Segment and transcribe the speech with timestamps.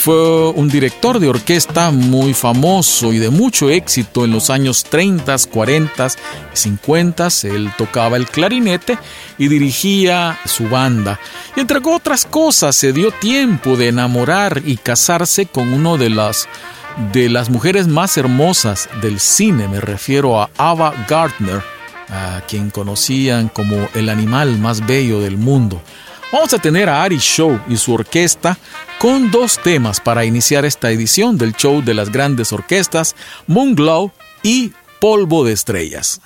[0.00, 5.36] fue un director de orquesta muy famoso y de mucho éxito en los años 30,
[5.50, 7.28] 40 y 50.
[7.44, 8.98] Él tocaba el clarinete
[9.36, 11.20] y dirigía su banda.
[11.54, 16.48] Y entre otras cosas, se dio tiempo de enamorar y casarse con una de las
[17.12, 19.68] de las mujeres más hermosas del cine.
[19.68, 21.62] Me refiero a Ava Gardner,
[22.08, 25.82] a quien conocían como el animal más bello del mundo.
[26.32, 28.56] Vamos a tener a Ari Show y su orquesta
[29.00, 33.16] con dos temas para iniciar esta edición del show de las grandes orquestas,
[33.48, 34.12] Moonglow
[34.42, 36.20] y Polvo de Estrellas.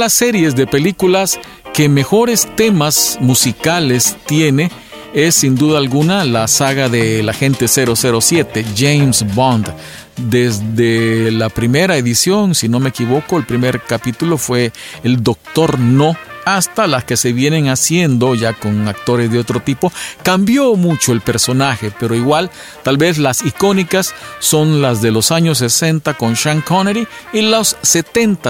[0.00, 1.38] Las series de películas
[1.74, 4.70] que mejores temas musicales tiene
[5.12, 9.70] es sin duda alguna la saga de la agente 007, James Bond.
[10.16, 14.72] Desde la primera edición, si no me equivoco, el primer capítulo fue
[15.04, 19.92] El Doctor No hasta las que se vienen haciendo ya con actores de otro tipo.
[20.22, 22.50] Cambió mucho el personaje, pero igual
[22.82, 27.76] tal vez las icónicas son las de los años 60 con Sean Connery y los
[27.82, 28.40] 70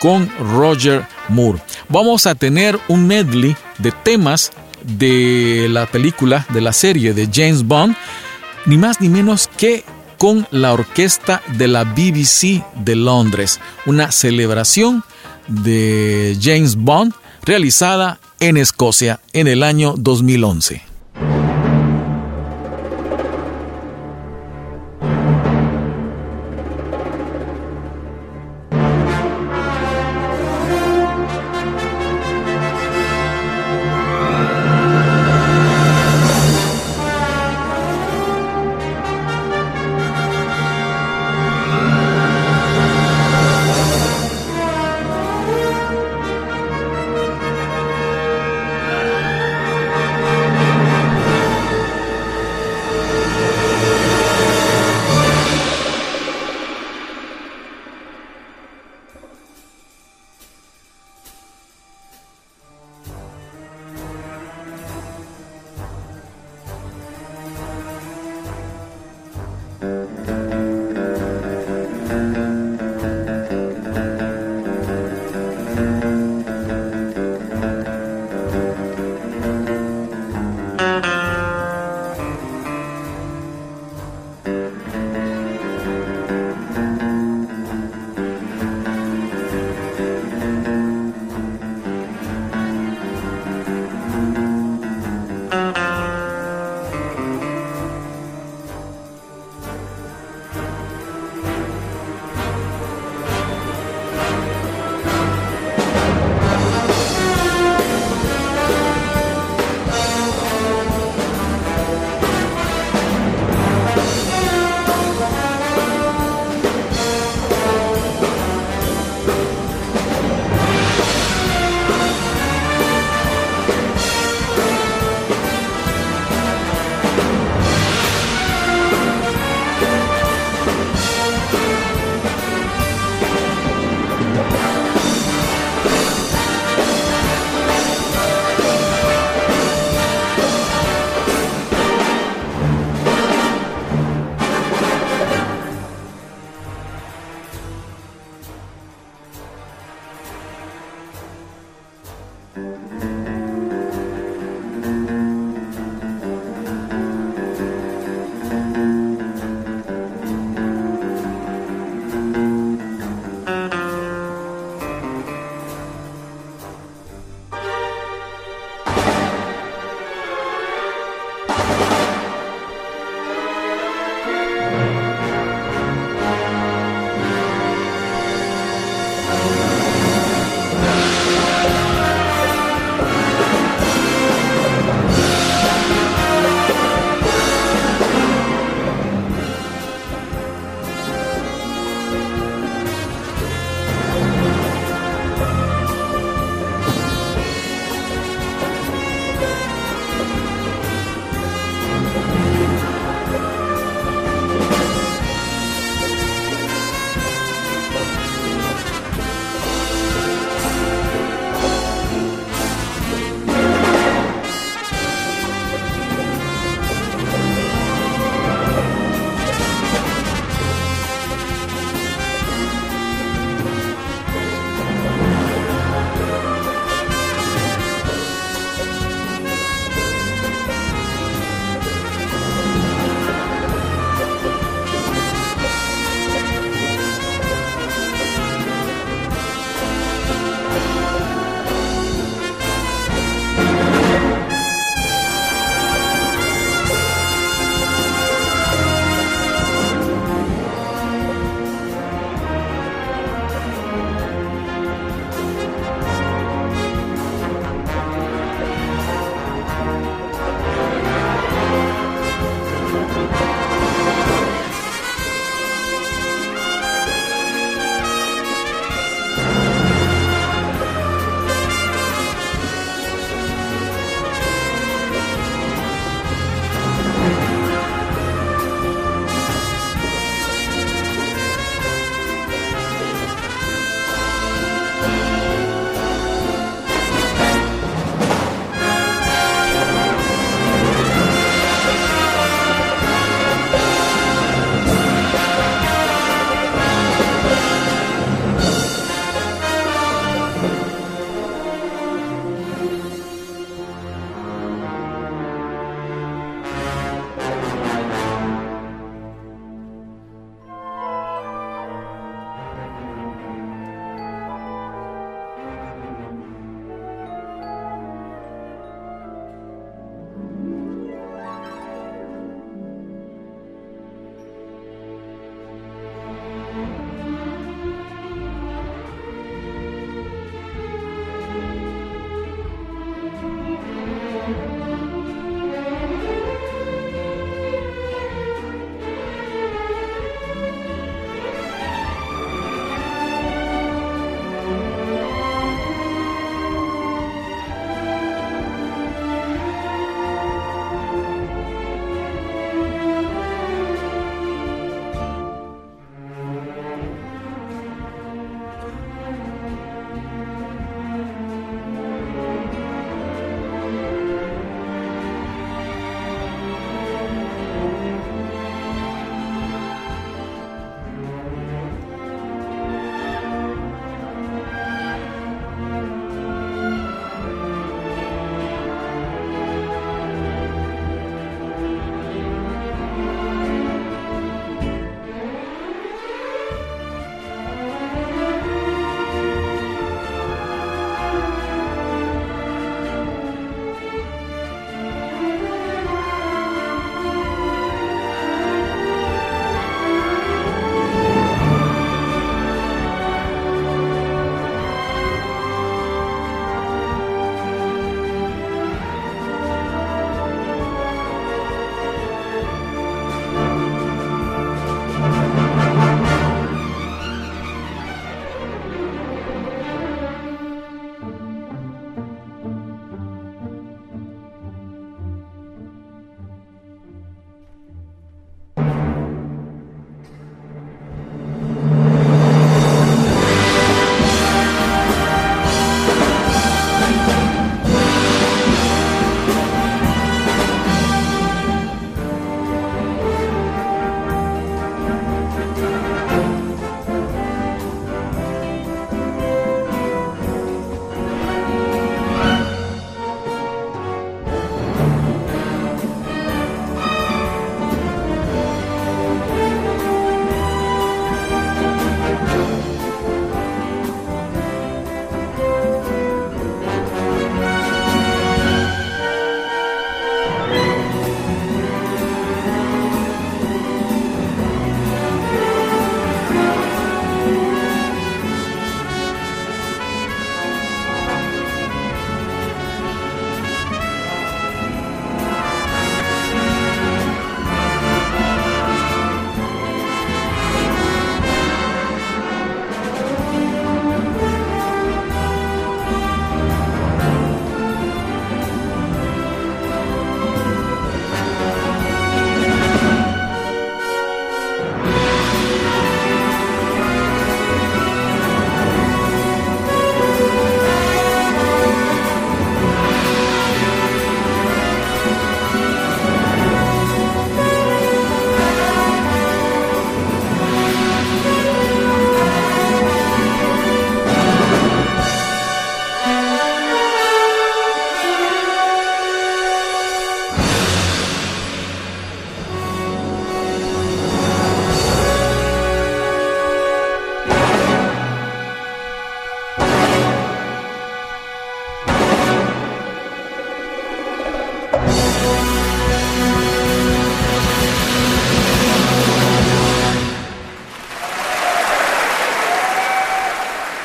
[0.00, 1.60] con Roger Moore.
[1.88, 4.52] Vamos a tener un medley de temas
[4.82, 7.96] de la película, de la serie de James Bond,
[8.66, 9.84] ni más ni menos que
[10.18, 15.02] con la orquesta de la BBC de Londres, una celebración
[15.48, 17.12] de James Bond
[17.44, 20.93] realizada en Escocia en el año 2011.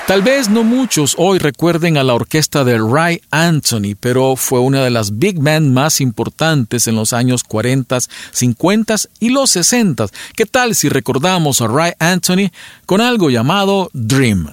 [0.10, 4.84] Tal vez no muchos hoy recuerden a la orquesta de Ray Anthony, pero fue una
[4.84, 8.00] de las big band más importantes en los años 40,
[8.32, 10.08] 50 y los 60.
[10.36, 12.50] ¿Qué tal si recordamos a Ray Anthony
[12.88, 14.48] con algo llamado Dream?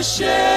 [0.00, 0.49] Hashem.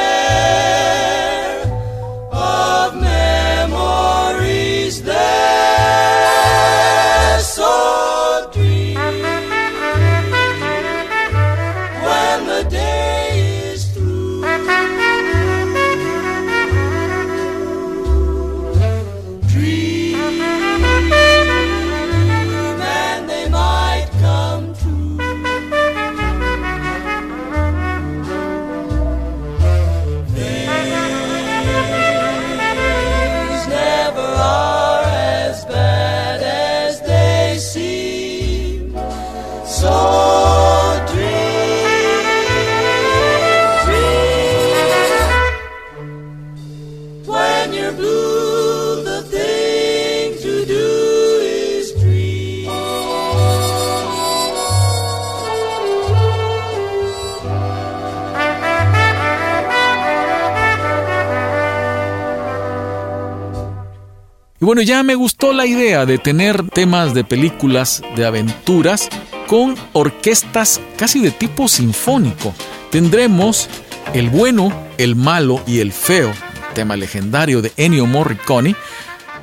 [64.63, 69.09] Y bueno, ya me gustó la idea de tener temas de películas de aventuras
[69.45, 72.53] con orquestas casi de tipo sinfónico.
[72.89, 73.67] Tendremos
[74.13, 76.31] El bueno, el malo y el feo,
[76.73, 78.73] tema legendario de Ennio Morricone,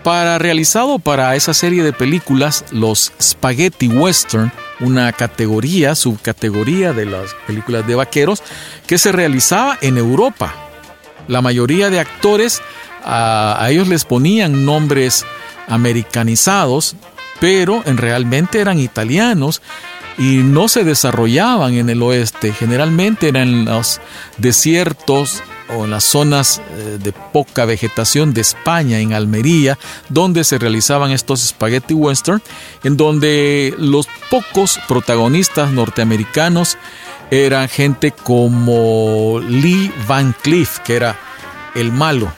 [0.03, 7.35] para realizado para esa serie de películas los Spaghetti Western, una categoría, subcategoría de las
[7.47, 8.43] películas de vaqueros
[8.87, 10.55] que se realizaba en Europa.
[11.29, 12.63] La mayoría de actores
[13.05, 15.25] a, ellos les ponían nombres
[15.69, 16.97] americanizados,
[17.41, 19.63] pero en realmente eran italianos
[20.19, 24.01] y no se desarrollaban en el oeste, generalmente eran en los
[24.37, 25.43] desiertos
[25.77, 31.13] o en las zonas eh, de poca vegetación de España, en Almería, donde se realizaban
[31.13, 32.43] estos spaghetti western,
[32.83, 36.77] en donde los pocos protagonistas norteamericanos
[37.31, 41.17] eran gente como Lee Van Cleef, que era
[41.75, 42.33] el malo,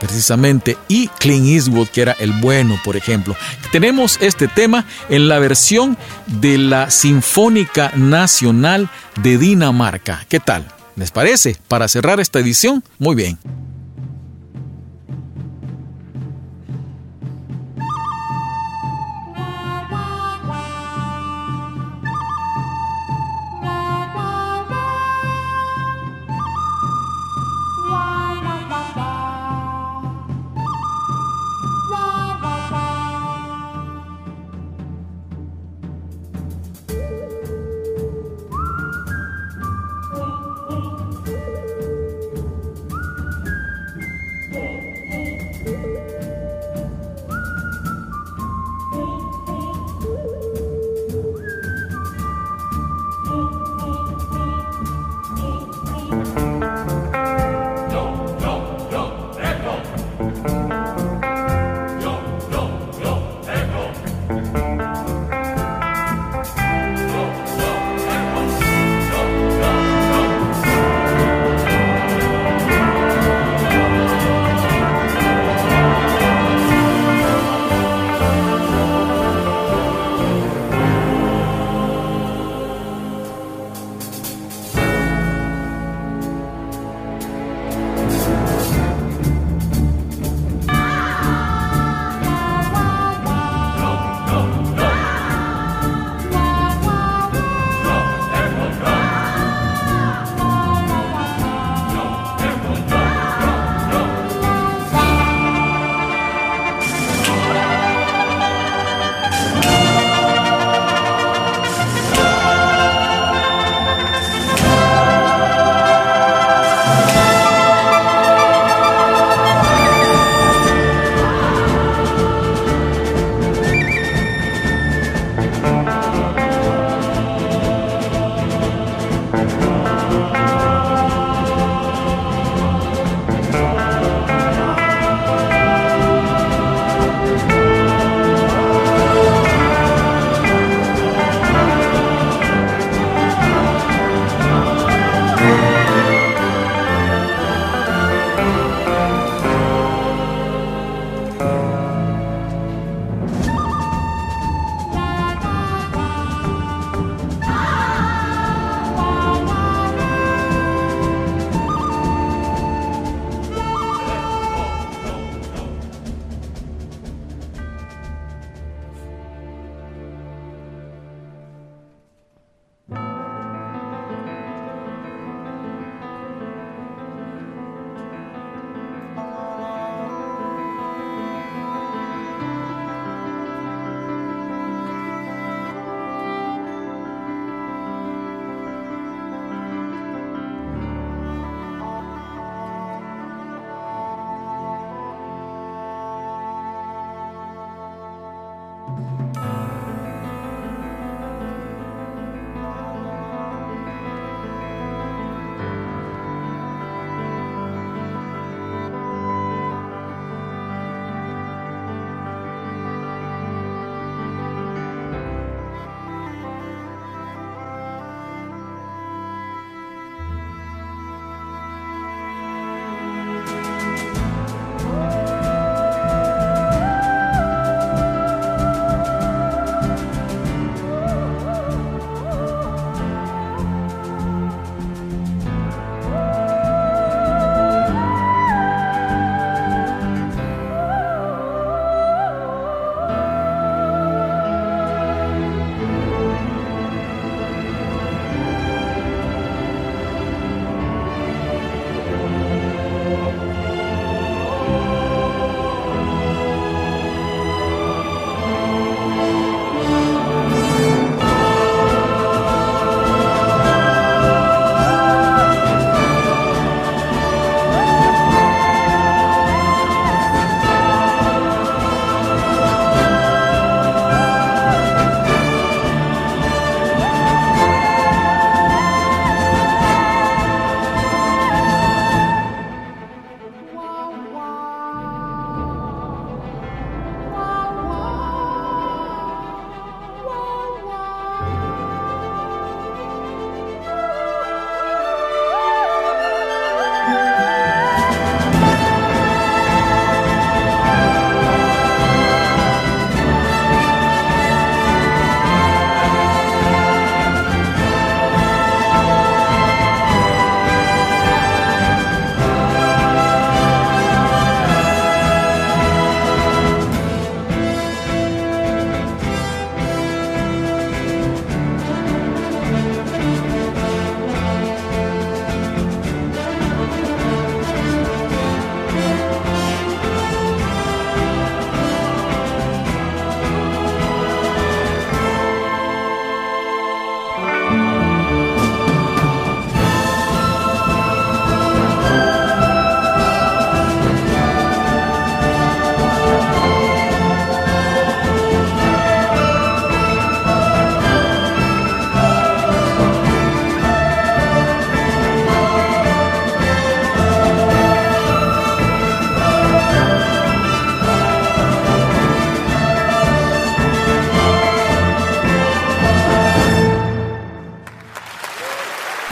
[0.00, 3.36] precisamente, y Clint Eastwood, que era el bueno, por ejemplo.
[3.72, 8.88] Tenemos este tema en la versión de la Sinfónica Nacional
[9.22, 10.24] de Dinamarca.
[10.28, 10.66] ¿Qué tal?
[10.96, 11.56] ¿Les parece?
[11.68, 13.38] Para cerrar esta edición, muy bien.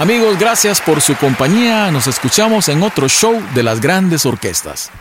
[0.06, 1.90] Amigos, gracias por su compañía.
[1.90, 4.92] Nos escuchamos en otro show de las grandes orquestas.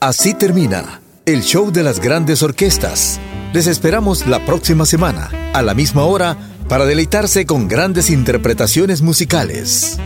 [0.00, 3.20] Así termina el show de las grandes orquestas.
[3.52, 6.36] Les esperamos la próxima semana, a la misma hora,
[6.68, 9.96] para deleitarse con grandes interpretaciones musicales.